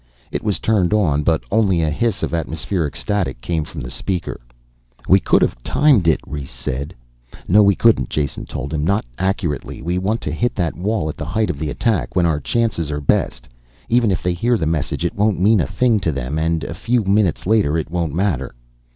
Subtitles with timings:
[0.31, 4.39] It was turned on, but only a hiss of atmospheric static came from the speaker.
[5.07, 6.95] "We could have timed it" Rhes said.
[7.47, 8.83] "No we couldn't," Jason told him.
[8.83, 9.79] "Not accurately.
[9.79, 12.89] We want to hit that wall at the height of the attack, when our chances
[12.89, 13.47] are best.
[13.89, 16.51] Even if they hear the message it won't mean a thing to them inside.
[16.63, 18.55] And a few minutes later it won't matter."